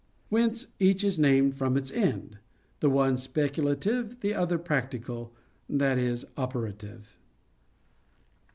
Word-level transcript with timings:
Whence 0.29 0.65
each 0.79 1.03
is 1.03 1.19
named 1.19 1.53
from 1.55 1.77
its 1.77 1.91
end: 1.91 2.39
the 2.79 2.89
one 2.89 3.17
speculative, 3.17 4.21
the 4.21 4.33
other 4.33 4.57
practical 4.57 5.31
i.e. 5.79 6.17
operative. 6.35 7.19